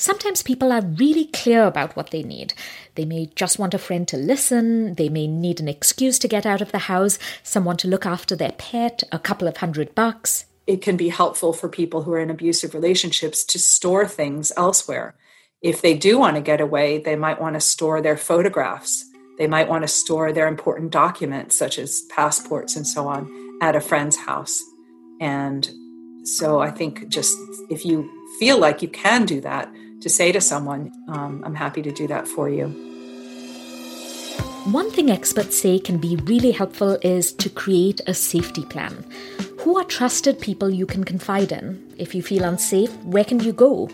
Sometimes 0.00 0.42
people 0.42 0.72
are 0.72 0.80
really 0.80 1.26
clear 1.26 1.64
about 1.64 1.94
what 1.94 2.10
they 2.10 2.22
need. 2.22 2.54
They 2.94 3.04
may 3.04 3.26
just 3.34 3.58
want 3.58 3.74
a 3.74 3.78
friend 3.78 4.08
to 4.08 4.16
listen, 4.16 4.94
they 4.94 5.10
may 5.10 5.26
need 5.26 5.60
an 5.60 5.68
excuse 5.68 6.18
to 6.20 6.26
get 6.26 6.46
out 6.46 6.62
of 6.62 6.72
the 6.72 6.78
house, 6.78 7.18
someone 7.42 7.76
to 7.76 7.88
look 7.88 8.06
after 8.06 8.34
their 8.34 8.52
pet, 8.52 9.02
a 9.12 9.18
couple 9.18 9.46
of 9.46 9.58
hundred 9.58 9.94
bucks. 9.94 10.46
It 10.66 10.80
can 10.80 10.96
be 10.96 11.10
helpful 11.10 11.52
for 11.52 11.68
people 11.68 12.02
who 12.02 12.14
are 12.14 12.18
in 12.18 12.30
abusive 12.30 12.72
relationships 12.72 13.44
to 13.44 13.58
store 13.58 14.08
things 14.08 14.52
elsewhere. 14.56 15.16
If 15.60 15.82
they 15.82 15.98
do 15.98 16.18
want 16.18 16.36
to 16.36 16.40
get 16.40 16.62
away, 16.62 16.96
they 16.96 17.14
might 17.14 17.38
want 17.38 17.56
to 17.56 17.60
store 17.60 18.00
their 18.00 18.16
photographs. 18.16 19.04
They 19.36 19.48
might 19.48 19.68
want 19.68 19.82
to 19.82 19.88
store 19.88 20.32
their 20.32 20.48
important 20.48 20.92
documents, 20.92 21.56
such 21.56 21.78
as 21.78 22.00
passports 22.08 22.74
and 22.74 22.86
so 22.86 23.06
on, 23.06 23.30
at 23.60 23.76
a 23.76 23.82
friend's 23.82 24.16
house. 24.16 24.58
And 25.20 25.70
so 26.24 26.60
I 26.60 26.70
think 26.70 27.08
just 27.08 27.36
if 27.68 27.84
you 27.84 28.10
feel 28.38 28.58
like 28.58 28.80
you 28.80 28.88
can 28.88 29.26
do 29.26 29.42
that, 29.42 29.70
to 30.00 30.08
say 30.08 30.32
to 30.32 30.40
someone, 30.40 30.92
um, 31.08 31.42
I'm 31.44 31.54
happy 31.54 31.82
to 31.82 31.92
do 31.92 32.06
that 32.08 32.26
for 32.26 32.48
you. 32.48 32.68
One 34.64 34.90
thing 34.90 35.10
experts 35.10 35.58
say 35.58 35.78
can 35.78 35.98
be 35.98 36.16
really 36.16 36.52
helpful 36.52 36.98
is 37.02 37.32
to 37.34 37.48
create 37.48 38.00
a 38.06 38.12
safety 38.12 38.64
plan. 38.64 39.04
Who 39.60 39.78
are 39.78 39.84
trusted 39.84 40.40
people 40.40 40.70
you 40.70 40.86
can 40.86 41.04
confide 41.04 41.50
in? 41.50 41.82
If 41.98 42.14
you 42.14 42.22
feel 42.22 42.44
unsafe, 42.44 42.94
where 43.04 43.24
can 43.24 43.40
you 43.40 43.52
go? 43.52 43.88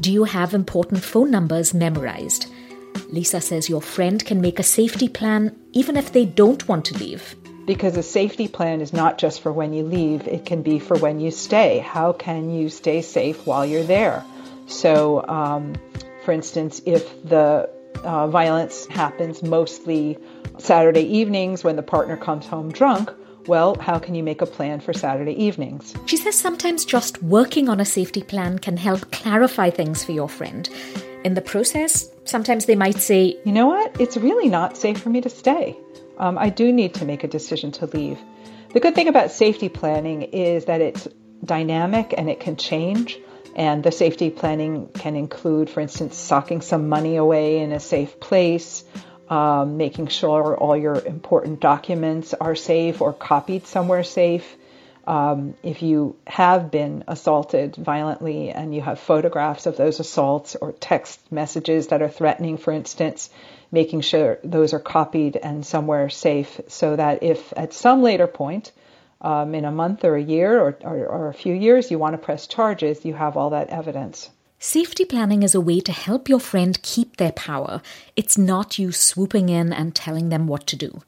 Do 0.00 0.10
you 0.12 0.24
have 0.24 0.54
important 0.54 1.02
phone 1.02 1.30
numbers 1.30 1.74
memorized? 1.74 2.46
Lisa 3.10 3.40
says 3.40 3.68
your 3.68 3.82
friend 3.82 4.24
can 4.24 4.40
make 4.40 4.58
a 4.58 4.62
safety 4.62 5.08
plan 5.08 5.54
even 5.72 5.96
if 5.96 6.12
they 6.12 6.24
don't 6.24 6.66
want 6.66 6.86
to 6.86 6.98
leave. 6.98 7.36
Because 7.66 7.96
a 7.96 8.02
safety 8.02 8.48
plan 8.48 8.80
is 8.80 8.92
not 8.92 9.18
just 9.18 9.40
for 9.40 9.52
when 9.52 9.72
you 9.72 9.84
leave, 9.84 10.26
it 10.28 10.46
can 10.46 10.62
be 10.62 10.78
for 10.78 10.96
when 10.98 11.20
you 11.20 11.30
stay. 11.30 11.78
How 11.78 12.12
can 12.12 12.50
you 12.50 12.68
stay 12.70 13.02
safe 13.02 13.46
while 13.46 13.66
you're 13.66 13.82
there? 13.82 14.24
So, 14.66 15.26
um, 15.26 15.74
for 16.24 16.32
instance, 16.32 16.82
if 16.86 17.22
the 17.22 17.70
uh, 18.04 18.28
violence 18.28 18.86
happens 18.86 19.42
mostly 19.42 20.18
Saturday 20.58 21.02
evenings 21.02 21.64
when 21.64 21.76
the 21.76 21.82
partner 21.82 22.16
comes 22.16 22.46
home 22.46 22.70
drunk, 22.70 23.10
well, 23.46 23.76
how 23.76 23.98
can 23.98 24.14
you 24.14 24.22
make 24.22 24.42
a 24.42 24.46
plan 24.46 24.80
for 24.80 24.92
Saturday 24.92 25.32
evenings? 25.32 25.94
She 26.06 26.16
says 26.16 26.34
sometimes 26.36 26.84
just 26.84 27.22
working 27.22 27.68
on 27.68 27.80
a 27.80 27.84
safety 27.84 28.22
plan 28.22 28.58
can 28.58 28.76
help 28.76 29.10
clarify 29.12 29.70
things 29.70 30.02
for 30.02 30.12
your 30.12 30.28
friend. 30.28 30.68
In 31.24 31.34
the 31.34 31.40
process, 31.40 32.10
sometimes 32.24 32.66
they 32.66 32.74
might 32.74 32.96
say, 32.96 33.38
You 33.44 33.52
know 33.52 33.66
what? 33.66 34.00
It's 34.00 34.16
really 34.16 34.48
not 34.48 34.76
safe 34.76 34.98
for 34.98 35.10
me 35.10 35.20
to 35.20 35.30
stay. 35.30 35.76
Um, 36.18 36.38
I 36.38 36.50
do 36.50 36.72
need 36.72 36.94
to 36.94 37.04
make 37.04 37.24
a 37.24 37.28
decision 37.28 37.70
to 37.72 37.86
leave. 37.86 38.18
The 38.72 38.80
good 38.80 38.94
thing 38.94 39.08
about 39.08 39.30
safety 39.30 39.68
planning 39.68 40.22
is 40.22 40.64
that 40.64 40.80
it's 40.80 41.08
dynamic 41.44 42.14
and 42.16 42.28
it 42.28 42.40
can 42.40 42.56
change. 42.56 43.18
And 43.56 43.82
the 43.82 43.90
safety 43.90 44.28
planning 44.28 44.88
can 44.88 45.16
include, 45.16 45.70
for 45.70 45.80
instance, 45.80 46.18
socking 46.18 46.60
some 46.60 46.90
money 46.90 47.16
away 47.16 47.60
in 47.60 47.72
a 47.72 47.80
safe 47.80 48.20
place, 48.20 48.84
um, 49.30 49.78
making 49.78 50.08
sure 50.08 50.54
all 50.54 50.76
your 50.76 51.02
important 51.02 51.58
documents 51.58 52.34
are 52.34 52.54
safe 52.54 53.00
or 53.00 53.14
copied 53.14 53.66
somewhere 53.66 54.04
safe. 54.04 54.56
Um, 55.06 55.54
if 55.62 55.82
you 55.82 56.16
have 56.26 56.70
been 56.70 57.04
assaulted 57.08 57.76
violently 57.76 58.50
and 58.50 58.74
you 58.74 58.82
have 58.82 59.00
photographs 59.00 59.64
of 59.64 59.78
those 59.78 60.00
assaults 60.00 60.54
or 60.54 60.72
text 60.72 61.20
messages 61.32 61.86
that 61.86 62.02
are 62.02 62.10
threatening, 62.10 62.58
for 62.58 62.74
instance, 62.74 63.30
making 63.72 64.02
sure 64.02 64.38
those 64.44 64.74
are 64.74 64.80
copied 64.80 65.36
and 65.36 65.64
somewhere 65.64 66.10
safe 66.10 66.60
so 66.68 66.94
that 66.94 67.22
if 67.22 67.54
at 67.56 67.72
some 67.72 68.02
later 68.02 68.26
point 68.26 68.70
um, 69.26 69.54
in 69.54 69.64
a 69.64 69.72
month 69.82 70.04
or 70.04 70.14
a 70.16 70.22
year 70.22 70.60
or, 70.60 70.78
or, 70.82 71.06
or 71.06 71.28
a 71.28 71.34
few 71.34 71.54
years 71.54 71.90
you 71.90 71.98
want 71.98 72.14
to 72.14 72.26
press 72.26 72.46
charges, 72.46 73.04
you 73.04 73.14
have 73.14 73.36
all 73.36 73.50
that 73.50 73.68
evidence. 73.70 74.30
Safety 74.58 75.04
planning 75.04 75.42
is 75.42 75.54
a 75.54 75.60
way 75.60 75.80
to 75.80 75.92
help 75.92 76.28
your 76.28 76.40
friend 76.40 76.80
keep 76.82 77.16
their 77.16 77.32
power. 77.32 77.82
It's 78.14 78.38
not 78.38 78.78
you 78.78 78.92
swooping 78.92 79.48
in 79.48 79.72
and 79.72 79.94
telling 79.94 80.28
them 80.28 80.46
what 80.46 80.66
to 80.68 80.76
do. 80.76 81.02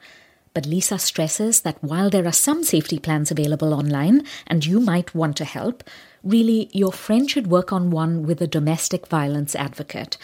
But 0.52 0.66
Lisa 0.66 0.98
stresses 0.98 1.60
that 1.60 1.82
while 1.82 2.10
there 2.10 2.26
are 2.26 2.32
some 2.32 2.64
safety 2.64 2.98
plans 2.98 3.30
available 3.30 3.72
online 3.72 4.26
and 4.46 4.66
you 4.66 4.80
might 4.80 5.14
want 5.14 5.36
to 5.36 5.44
help, 5.44 5.84
really 6.24 6.68
your 6.72 6.92
friend 6.92 7.30
should 7.30 7.46
work 7.46 7.72
on 7.72 7.90
one 7.90 8.26
with 8.26 8.42
a 8.42 8.46
domestic 8.46 9.06
violence 9.06 9.54
advocate. 9.54 10.18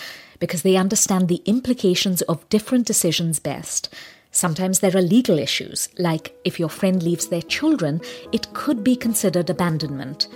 because 0.44 0.62
they 0.62 0.76
understand 0.76 1.28
the 1.28 1.42
implications 1.46 2.20
of 2.22 2.48
different 2.50 2.86
decisions 2.86 3.38
best. 3.38 3.88
Sometimes 4.34 4.80
there 4.80 4.96
are 4.96 5.00
legal 5.00 5.38
issues, 5.38 5.88
like 5.96 6.34
if 6.42 6.58
your 6.58 6.68
friend 6.68 7.00
leaves 7.00 7.28
their 7.28 7.40
children, 7.40 8.00
it 8.32 8.52
could 8.52 8.82
be 8.82 8.96
considered 8.96 9.48
abandonment. 9.48 10.26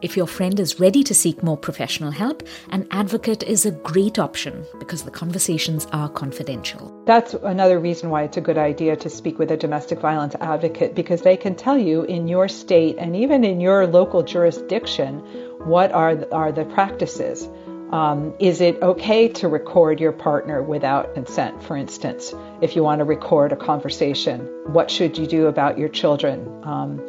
If 0.00 0.16
your 0.16 0.28
friend 0.28 0.60
is 0.60 0.78
ready 0.78 1.02
to 1.02 1.12
seek 1.12 1.42
more 1.42 1.56
professional 1.56 2.12
help, 2.12 2.46
an 2.70 2.86
advocate 2.92 3.42
is 3.42 3.66
a 3.66 3.72
great 3.72 4.16
option 4.16 4.64
because 4.78 5.02
the 5.02 5.10
conversations 5.10 5.88
are 5.92 6.08
confidential. 6.08 7.02
That's 7.04 7.34
another 7.34 7.80
reason 7.80 8.10
why 8.10 8.22
it's 8.22 8.36
a 8.36 8.40
good 8.40 8.58
idea 8.58 8.94
to 8.94 9.10
speak 9.10 9.40
with 9.40 9.50
a 9.50 9.56
domestic 9.56 9.98
violence 9.98 10.36
advocate 10.40 10.94
because 10.94 11.22
they 11.22 11.36
can 11.36 11.56
tell 11.56 11.76
you 11.76 12.04
in 12.04 12.28
your 12.28 12.46
state 12.46 12.94
and 12.96 13.16
even 13.16 13.42
in 13.42 13.60
your 13.60 13.88
local 13.88 14.22
jurisdiction 14.22 15.18
what 15.64 15.90
are 15.90 16.14
the, 16.14 16.32
are 16.32 16.52
the 16.52 16.64
practices. 16.66 17.48
Um, 17.92 18.34
is 18.38 18.60
it 18.60 18.82
okay 18.82 19.28
to 19.28 19.48
record 19.48 19.98
your 19.98 20.12
partner 20.12 20.62
without 20.62 21.14
consent, 21.14 21.62
for 21.62 21.74
instance, 21.74 22.34
if 22.60 22.76
you 22.76 22.82
want 22.82 22.98
to 22.98 23.04
record 23.04 23.50
a 23.52 23.56
conversation? 23.56 24.40
What 24.66 24.90
should 24.90 25.16
you 25.16 25.26
do 25.26 25.46
about 25.46 25.78
your 25.78 25.88
children 25.88 26.46
um, 26.64 27.00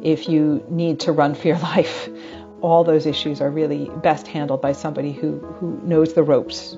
if 0.00 0.28
you 0.28 0.64
need 0.68 1.00
to 1.00 1.12
run 1.12 1.34
for 1.34 1.48
your 1.48 1.58
life? 1.74 2.08
All 2.60 2.84
those 2.84 3.04
issues 3.04 3.40
are 3.40 3.50
really 3.50 3.90
best 4.02 4.28
handled 4.28 4.62
by 4.62 4.72
somebody 4.72 5.12
who, 5.12 5.38
who 5.38 5.80
knows 5.82 6.14
the 6.14 6.22
ropes. 6.22 6.76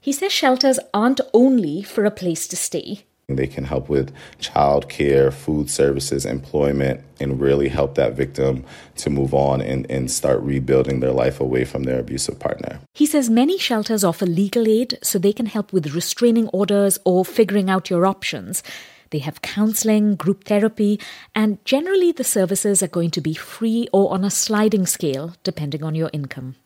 He 0.00 0.12
says 0.12 0.32
shelters 0.32 0.78
aren't 0.94 1.20
only 1.34 1.82
for 1.82 2.04
a 2.04 2.10
place 2.10 2.48
to 2.48 2.56
stay. 2.56 3.04
They 3.28 3.46
can 3.46 3.64
help 3.64 3.90
with 3.90 4.10
child 4.40 4.88
care, 4.88 5.30
food 5.30 5.68
services, 5.68 6.24
employment, 6.24 7.02
and 7.20 7.38
really 7.38 7.68
help 7.68 7.94
that 7.96 8.14
victim 8.14 8.64
to 8.96 9.10
move 9.10 9.34
on 9.34 9.60
and, 9.60 9.88
and 9.90 10.10
start 10.10 10.40
rebuilding 10.40 11.00
their 11.00 11.12
life 11.12 11.38
away 11.38 11.66
from 11.66 11.82
their 11.82 12.00
abusive 12.00 12.38
partner. 12.38 12.80
He 12.94 13.04
says 13.04 13.28
many 13.28 13.58
shelters 13.58 14.02
offer 14.02 14.24
legal 14.24 14.66
aid 14.66 14.96
so 15.02 15.18
they 15.18 15.34
can 15.34 15.44
help 15.44 15.74
with 15.74 15.94
restraining 15.94 16.48
orders 16.48 16.98
or 17.04 17.22
figuring 17.22 17.68
out 17.68 17.90
your 17.90 18.06
options. 18.06 18.62
They 19.10 19.18
have 19.18 19.42
counseling, 19.42 20.16
group 20.16 20.44
therapy, 20.44 20.98
and 21.34 21.62
generally 21.66 22.12
the 22.12 22.24
services 22.24 22.82
are 22.82 22.88
going 22.88 23.10
to 23.10 23.20
be 23.20 23.34
free 23.34 23.88
or 23.92 24.10
on 24.10 24.24
a 24.24 24.30
sliding 24.30 24.86
scale 24.86 25.34
depending 25.44 25.82
on 25.82 25.94
your 25.94 26.08
income. 26.14 26.56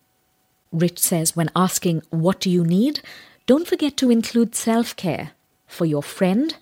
Rich 0.71 1.00
says 1.00 1.35
when 1.35 1.50
asking, 1.57 2.02
What 2.11 2.38
do 2.38 2.49
you 2.50 2.62
need? 2.64 3.00
don't 3.45 3.66
forget 3.66 3.97
to 3.97 4.09
include 4.09 4.54
self 4.54 4.95
care 4.95 5.33
for 5.73 5.87
your 5.87 6.02
friend 6.02 6.57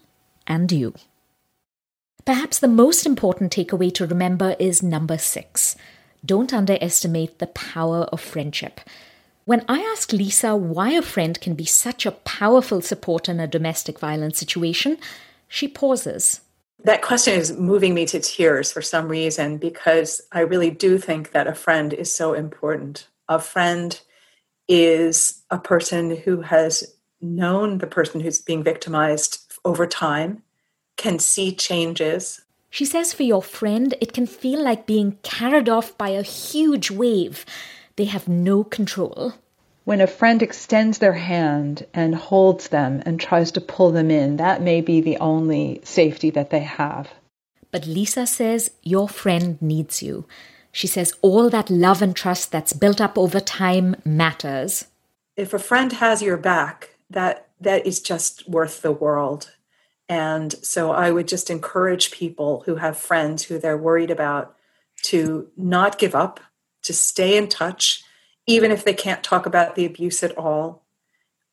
and 0.46 0.70
you. 0.70 0.94
Perhaps 2.24 2.58
the 2.58 2.68
most 2.68 3.06
important 3.06 3.52
takeaway 3.52 3.92
to 3.94 4.06
remember 4.06 4.54
is 4.58 4.82
number 4.82 5.18
six 5.18 5.76
don't 6.24 6.52
underestimate 6.52 7.38
the 7.38 7.46
power 7.46 8.02
of 8.12 8.20
friendship. 8.20 8.80
When 9.46 9.64
I 9.68 9.80
ask 9.80 10.12
Lisa 10.12 10.54
why 10.54 10.90
a 10.90 11.02
friend 11.02 11.40
can 11.40 11.54
be 11.54 11.64
such 11.64 12.04
a 12.04 12.12
powerful 12.12 12.82
support 12.82 13.26
in 13.26 13.40
a 13.40 13.46
domestic 13.46 13.98
violence 13.98 14.38
situation, 14.38 14.98
she 15.48 15.66
pauses. 15.66 16.42
That 16.84 17.02
question 17.02 17.34
is 17.34 17.56
moving 17.56 17.94
me 17.94 18.06
to 18.06 18.20
tears 18.20 18.70
for 18.70 18.82
some 18.82 19.08
reason 19.08 19.56
because 19.56 20.20
I 20.30 20.40
really 20.40 20.70
do 20.70 20.98
think 20.98 21.32
that 21.32 21.46
a 21.46 21.54
friend 21.54 21.92
is 21.92 22.14
so 22.14 22.34
important. 22.34 23.08
A 23.28 23.38
friend 23.38 23.98
is 24.68 25.42
a 25.50 25.58
person 25.58 26.16
who 26.16 26.42
has 26.42 26.84
known 27.20 27.78
the 27.78 27.86
person 27.86 28.20
who's 28.20 28.40
being 28.40 28.62
victimized 28.62 29.52
over 29.64 29.86
time, 29.86 30.42
can 30.96 31.18
see 31.18 31.52
changes. 31.54 32.42
She 32.70 32.84
says 32.84 33.12
for 33.12 33.24
your 33.24 33.42
friend, 33.42 33.94
it 34.00 34.12
can 34.12 34.26
feel 34.26 34.62
like 34.62 34.86
being 34.86 35.18
carried 35.22 35.68
off 35.68 35.96
by 35.98 36.10
a 36.10 36.22
huge 36.22 36.90
wave. 36.90 37.44
They 37.96 38.04
have 38.04 38.28
no 38.28 38.64
control. 38.64 39.34
When 39.84 40.00
a 40.00 40.06
friend 40.06 40.42
extends 40.42 40.98
their 40.98 41.14
hand 41.14 41.86
and 41.92 42.14
holds 42.14 42.68
them 42.68 43.02
and 43.04 43.18
tries 43.18 43.50
to 43.52 43.60
pull 43.60 43.90
them 43.90 44.10
in, 44.10 44.36
that 44.36 44.62
may 44.62 44.80
be 44.80 45.00
the 45.00 45.16
only 45.16 45.80
safety 45.84 46.30
that 46.30 46.50
they 46.50 46.60
have. 46.60 47.10
But 47.72 47.86
Lisa 47.86 48.26
says 48.26 48.70
your 48.82 49.08
friend 49.08 49.60
needs 49.60 50.02
you. 50.02 50.26
She 50.70 50.86
says 50.86 51.14
all 51.22 51.50
that 51.50 51.70
love 51.70 52.02
and 52.02 52.14
trust 52.14 52.52
that's 52.52 52.72
built 52.72 53.00
up 53.00 53.18
over 53.18 53.40
time 53.40 53.96
matters. 54.04 54.86
If 55.36 55.52
a 55.54 55.58
friend 55.58 55.92
has 55.94 56.22
your 56.22 56.36
back, 56.36 56.89
that 57.10 57.48
that 57.60 57.86
is 57.86 58.00
just 58.00 58.48
worth 58.48 58.82
the 58.82 58.92
world. 58.92 59.52
And 60.08 60.52
so 60.64 60.92
I 60.92 61.10
would 61.10 61.28
just 61.28 61.50
encourage 61.50 62.10
people 62.10 62.62
who 62.66 62.76
have 62.76 62.96
friends 62.96 63.44
who 63.44 63.58
they're 63.58 63.76
worried 63.76 64.10
about 64.10 64.56
to 65.02 65.48
not 65.56 65.98
give 65.98 66.14
up, 66.14 66.40
to 66.82 66.92
stay 66.92 67.36
in 67.36 67.48
touch, 67.48 68.02
even 68.46 68.72
if 68.72 68.84
they 68.84 68.94
can't 68.94 69.22
talk 69.22 69.46
about 69.46 69.74
the 69.74 69.86
abuse 69.86 70.22
at 70.22 70.36
all, 70.36 70.84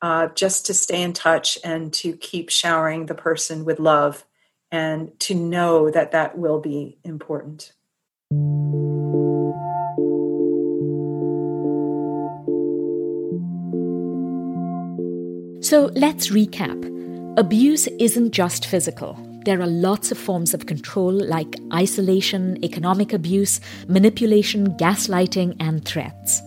uh, 0.01 0.27
just 0.29 0.65
to 0.65 0.73
stay 0.73 1.01
in 1.01 1.13
touch 1.13 1.57
and 1.63 1.93
to 1.93 2.13
keep 2.13 2.49
showering 2.49 3.05
the 3.05 3.15
person 3.15 3.65
with 3.65 3.79
love 3.79 4.25
and 4.71 5.17
to 5.19 5.35
know 5.35 5.89
that 5.89 6.11
that 6.11 6.37
will 6.37 6.59
be 6.59 6.97
important. 7.03 7.73
So 15.67 15.91
let's 15.95 16.29
recap. 16.29 16.79
Abuse 17.37 17.87
isn't 17.99 18.31
just 18.31 18.67
physical. 18.67 19.19
There 19.43 19.61
are 19.61 19.67
lots 19.67 20.13
of 20.13 20.17
forms 20.17 20.53
of 20.53 20.65
control 20.65 21.11
like 21.11 21.57
isolation, 21.73 22.57
economic 22.63 23.11
abuse, 23.11 23.59
manipulation, 23.89 24.77
gaslighting, 24.77 25.57
and 25.59 25.83
threats. 25.83 26.41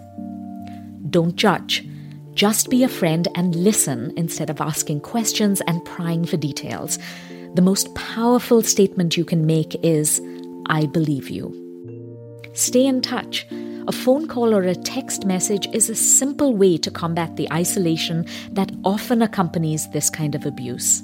Don't 1.11 1.37
judge. 1.37 1.87
Just 2.33 2.71
be 2.71 2.83
a 2.83 2.89
friend 2.89 3.29
and 3.35 3.55
listen 3.55 4.15
instead 4.17 4.49
of 4.49 4.59
asking 4.59 5.01
questions 5.01 5.61
and 5.67 5.85
prying 5.85 6.25
for 6.25 6.39
details. 6.39 6.99
The 7.57 7.61
most 7.61 7.95
powerful 7.95 8.63
statement 8.63 9.19
you 9.19 9.27
can 9.27 9.45
make 9.45 9.75
is, 9.85 10.19
I 10.65 10.87
believe 10.87 11.29
you. 11.29 11.53
Stay 12.55 12.87
in 12.87 13.03
touch. 13.03 13.47
A 13.91 13.93
phone 13.93 14.29
call 14.29 14.55
or 14.55 14.63
a 14.63 14.77
text 14.77 15.27
message 15.27 15.67
is 15.73 15.91
a 15.91 15.97
simple 15.97 16.55
way 16.55 16.79
to 16.79 16.93
combat 16.93 17.35
the 17.35 17.53
isolation 17.53 18.25
that 18.53 18.71
often 18.85 19.21
accompanies 19.21 19.91
this 19.91 20.09
kind 20.09 20.37
of 20.37 20.47
abuse. 20.47 21.03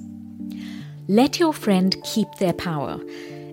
Let 1.09 1.41
your 1.41 1.53
friend 1.53 1.97
keep 2.05 2.33
their 2.37 2.53
power. 2.53 3.01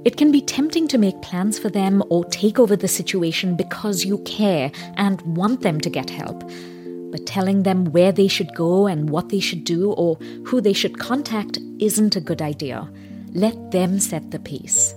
It 0.06 0.17
can 0.17 0.32
be 0.32 0.39
tempting 0.39 0.88
to 0.89 1.00
make 1.00 1.24
plans 1.24 1.58
for 1.58 1.69
them 1.72 2.04
or 2.12 2.26
take 2.26 2.60
over 2.60 2.76
the 2.76 2.88
situation 2.88 3.56
because 3.56 4.06
you 4.06 4.19
care 4.19 4.72
and 4.98 5.19
want 5.36 5.62
them 5.62 5.82
to 5.82 5.89
get 5.89 6.12
help. 6.12 6.48
But 7.10 7.26
telling 7.26 7.63
them 7.63 7.86
where 7.86 8.12
they 8.12 8.28
should 8.28 8.54
go 8.54 8.86
and 8.86 9.10
what 9.10 9.30
they 9.30 9.39
should 9.39 9.63
do 9.63 9.93
or 9.93 10.17
who 10.46 10.62
they 10.62 10.74
should 10.74 11.00
contact 11.00 11.58
isn't 11.80 12.15
a 12.15 12.22
good 12.22 12.43
idea. 12.43 12.88
Let 13.32 13.72
them 13.72 14.00
set 14.00 14.30
the 14.30 14.38
pace. 14.38 14.93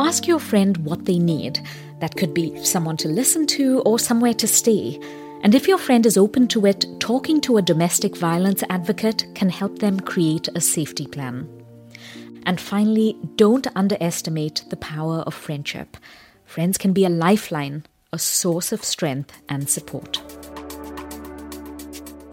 Ask 0.00 0.26
your 0.26 0.40
friend 0.40 0.76
what 0.78 1.04
they 1.04 1.20
need 1.20 1.60
that 2.00 2.16
could 2.16 2.34
be 2.34 2.62
someone 2.64 2.96
to 2.98 3.08
listen 3.08 3.46
to 3.48 3.80
or 3.80 3.98
somewhere 3.98 4.34
to 4.34 4.46
stay. 4.46 5.00
And 5.42 5.54
if 5.54 5.68
your 5.68 5.78
friend 5.78 6.04
is 6.04 6.16
open 6.16 6.48
to 6.48 6.66
it, 6.66 6.84
talking 7.00 7.40
to 7.42 7.56
a 7.56 7.62
domestic 7.62 8.16
violence 8.16 8.64
advocate 8.70 9.26
can 9.34 9.50
help 9.50 9.78
them 9.78 10.00
create 10.00 10.48
a 10.54 10.60
safety 10.60 11.06
plan. 11.06 11.48
And 12.44 12.60
finally, 12.60 13.16
don't 13.36 13.66
underestimate 13.76 14.64
the 14.70 14.76
power 14.76 15.18
of 15.18 15.34
friendship. 15.34 15.96
Friends 16.44 16.78
can 16.78 16.92
be 16.92 17.04
a 17.04 17.10
lifeline, 17.10 17.84
a 18.12 18.18
source 18.18 18.72
of 18.72 18.84
strength 18.84 19.32
and 19.48 19.68
support. 19.68 20.37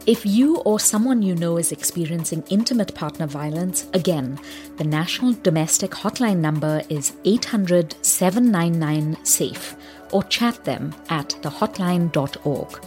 If 0.08 0.24
you 0.24 0.58
or 0.58 0.80
someone 0.80 1.24
you 1.24 1.34
know 1.34 1.58
is 1.58 1.72
experiencing 1.72 2.44
intimate 2.52 2.94
partner 2.94 3.26
violence, 3.26 3.88
again, 3.96 4.38
the 4.78 4.84
National 4.84 5.34
Domestic 5.34 5.90
Hotline 5.90 6.38
number 6.38 6.84
is 6.90 7.14
800 7.26 7.96
799 8.06 9.18
SAFE 9.26 9.76
or 10.12 10.22
chat 10.26 10.64
them 10.64 10.94
at 11.10 11.30
thehotline.org. 11.42 12.86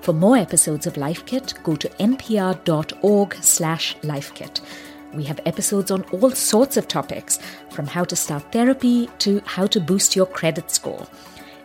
For 0.00 0.14
more 0.14 0.38
episodes 0.38 0.86
of 0.86 0.96
Life 0.96 1.26
Kit, 1.26 1.52
go 1.64 1.76
to 1.76 1.88
npr.org 2.00 3.34
slash 3.42 3.94
lifekit. 3.98 4.62
We 5.12 5.24
have 5.24 5.40
episodes 5.44 5.90
on 5.90 6.04
all 6.04 6.30
sorts 6.30 6.78
of 6.78 6.88
topics, 6.88 7.38
from 7.68 7.86
how 7.86 8.04
to 8.04 8.16
start 8.16 8.52
therapy 8.52 9.10
to 9.18 9.42
how 9.44 9.66
to 9.66 9.80
boost 9.80 10.16
your 10.16 10.24
credit 10.24 10.70
score. 10.70 11.06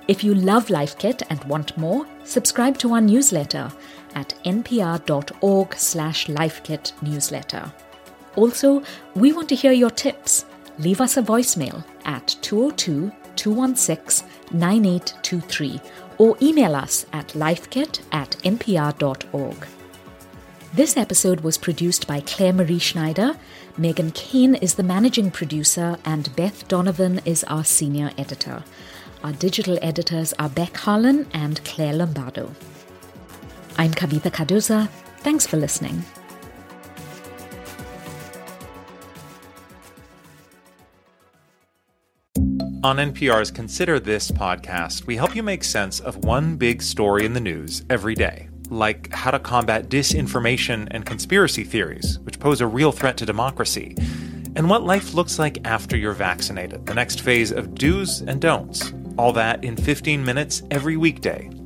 If 0.09 0.25
you 0.25 0.35
love 0.35 0.69
Life 0.69 0.97
Kit 0.97 1.21
and 1.29 1.41
want 1.45 1.77
more, 1.77 2.05
subscribe 2.25 2.77
to 2.79 2.93
our 2.93 2.99
newsletter 2.99 3.71
at 4.15 4.33
npr.org 4.45 5.75
slash 5.75 6.27
lifekit 6.27 6.91
newsletter. 7.01 7.71
Also, 8.35 8.83
we 9.15 9.31
want 9.31 9.49
to 9.49 9.55
hear 9.55 9.71
your 9.71 9.91
tips. 9.91 10.45
Leave 10.79 11.01
us 11.01 11.17
a 11.17 11.21
voicemail 11.21 11.83
at 12.05 12.35
202 12.41 13.11
216 13.35 14.27
9823 14.51 15.81
or 16.17 16.37
email 16.41 16.75
us 16.75 17.05
at 17.13 17.29
lifekit 17.29 18.01
at 18.11 18.31
npr.org. 18.43 19.67
This 20.73 20.97
episode 20.97 21.41
was 21.41 21.57
produced 21.57 22.07
by 22.07 22.21
Claire 22.21 22.53
Marie 22.53 22.79
Schneider. 22.79 23.35
Megan 23.77 24.11
Kane 24.11 24.55
is 24.55 24.73
the 24.73 24.83
managing 24.83 25.29
producer, 25.29 25.97
and 26.03 26.35
Beth 26.35 26.67
Donovan 26.67 27.21
is 27.25 27.43
our 27.43 27.63
senior 27.63 28.11
editor. 28.17 28.63
Our 29.23 29.33
digital 29.33 29.77
editors 29.81 30.33
are 30.39 30.49
Beck 30.49 30.75
Harlan 30.77 31.27
and 31.31 31.63
Claire 31.63 31.93
Lombardo. 31.93 32.51
I'm 33.77 33.91
Kavitha 33.91 34.31
Cardoza. 34.31 34.87
Thanks 35.19 35.47
for 35.47 35.57
listening. 35.57 36.03
On 42.83 42.97
NPR's 42.97 43.49
Consider 43.49 43.97
This 43.99 44.29
podcast, 44.29 45.05
we 45.05 45.15
help 45.15 45.35
you 45.35 45.41
make 45.41 45.63
sense 45.63 46.01
of 46.01 46.25
one 46.25 46.57
big 46.57 46.81
story 46.81 47.25
in 47.25 47.33
the 47.33 47.39
news 47.39 47.83
every 47.89 48.13
day, 48.13 48.49
like 48.69 49.11
how 49.13 49.31
to 49.31 49.39
combat 49.39 49.87
disinformation 49.87 50.89
and 50.91 51.05
conspiracy 51.05 51.63
theories, 51.63 52.19
which 52.23 52.41
pose 52.41 52.59
a 52.59 52.67
real 52.67 52.91
threat 52.91 53.15
to 53.17 53.25
democracy, 53.25 53.95
and 54.57 54.69
what 54.69 54.83
life 54.83 55.13
looks 55.13 55.39
like 55.39 55.65
after 55.65 55.95
you're 55.95 56.13
vaccinated, 56.13 56.85
the 56.85 56.93
next 56.93 57.21
phase 57.21 57.53
of 57.53 57.73
do's 57.73 58.21
and 58.21 58.41
don'ts. 58.41 58.93
All 59.17 59.31
that 59.31 59.63
in 59.63 59.77
15 59.77 60.23
minutes 60.23 60.61
every 60.69 60.97
weekday. 60.97 61.49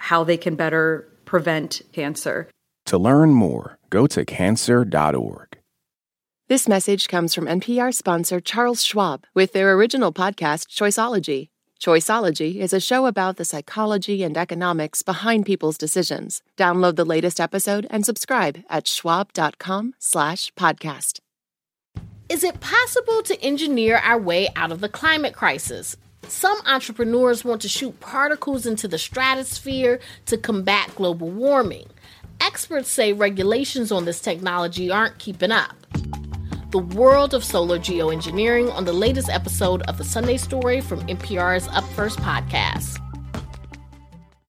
how 0.00 0.24
they 0.24 0.36
can 0.36 0.56
better 0.56 1.06
prevent 1.26 1.82
cancer. 1.92 2.48
To 2.86 2.98
learn 2.98 3.30
more, 3.30 3.78
go 3.90 4.06
to 4.08 4.24
cancer.org. 4.24 5.58
This 6.48 6.66
message 6.66 7.06
comes 7.06 7.34
from 7.34 7.44
NPR 7.44 7.94
sponsor 7.94 8.40
Charles 8.40 8.82
Schwab 8.82 9.24
with 9.34 9.52
their 9.52 9.72
original 9.74 10.12
podcast, 10.12 10.66
Choiceology. 10.66 11.50
Choiceology 11.80 12.56
is 12.56 12.72
a 12.72 12.80
show 12.80 13.06
about 13.06 13.36
the 13.36 13.44
psychology 13.44 14.22
and 14.22 14.36
economics 14.36 15.02
behind 15.02 15.46
people's 15.46 15.78
decisions. 15.78 16.42
Download 16.56 16.96
the 16.96 17.04
latest 17.04 17.38
episode 17.38 17.86
and 17.90 18.04
subscribe 18.04 18.62
at 18.68 18.88
schwab.com 18.88 19.94
slash 19.98 20.52
podcast. 20.54 21.20
Is 22.28 22.42
it 22.42 22.60
possible 22.60 23.22
to 23.22 23.40
engineer 23.42 23.98
our 23.98 24.18
way 24.18 24.48
out 24.56 24.72
of 24.72 24.80
the 24.80 24.88
climate 24.88 25.34
crisis? 25.34 25.96
Some 26.28 26.58
entrepreneurs 26.66 27.44
want 27.44 27.62
to 27.62 27.68
shoot 27.68 27.98
particles 28.00 28.66
into 28.66 28.86
the 28.86 28.98
stratosphere 28.98 30.00
to 30.26 30.36
combat 30.36 30.94
global 30.94 31.30
warming. 31.30 31.86
Experts 32.40 32.90
say 32.90 33.12
regulations 33.12 33.90
on 33.90 34.04
this 34.04 34.20
technology 34.20 34.90
aren't 34.90 35.18
keeping 35.18 35.52
up 35.52 35.74
the 36.70 36.78
world 36.78 37.34
of 37.34 37.42
solar 37.42 37.80
geoengineering 37.80 38.72
on 38.72 38.84
the 38.84 38.92
latest 38.92 39.28
episode 39.28 39.82
of 39.82 39.98
the 39.98 40.04
Sunday 40.04 40.36
Story 40.36 40.80
from 40.80 41.00
NPR's 41.08 41.66
Up 41.68 41.84
First 41.94 42.20
podcast. 42.20 42.96